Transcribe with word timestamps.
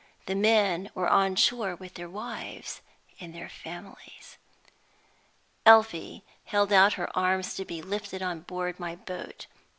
The 0.25 0.33
men 0.33 0.89
were 0.95 1.07
on 1.07 1.35
shore 1.35 1.75
with 1.75 1.93
their 1.93 2.09
wives 2.09 2.81
and 3.19 3.35
their 3.35 3.49
families. 3.49 4.39
Elfie 5.63 6.23
held 6.45 6.73
out 6.73 6.93
her 6.93 7.15
arms 7.15 7.53
to 7.53 7.65
be 7.65 7.83
lifted 7.83 8.23
on 8.23 8.39
board 8.39 8.79
my 8.79 8.95
boat. 8.95 9.45
Mrs. 9.47 9.55